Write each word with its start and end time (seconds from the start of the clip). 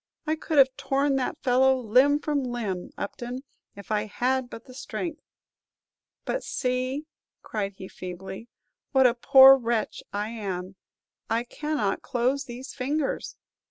I 0.25 0.35
could 0.35 0.57
have 0.57 0.75
torn 0.77 1.15
that 1.17 1.37
fellow 1.43 1.77
limb 1.79 2.17
from 2.21 2.43
limb, 2.43 2.89
Upton, 2.97 3.43
if 3.75 3.91
I 3.91 4.05
had 4.05 4.49
but 4.49 4.65
the 4.65 4.73
strength! 4.73 5.21
But 6.25 6.43
see," 6.43 7.05
cried 7.43 7.73
he, 7.77 7.87
feebly, 7.87 8.47
"what 8.93 9.05
a 9.05 9.13
poor 9.13 9.55
wretch 9.55 10.01
I 10.11 10.29
am; 10.29 10.75
I 11.29 11.43
cannot 11.43 12.01
close 12.01 12.45
these 12.45 12.73
fingers!" 12.73 13.35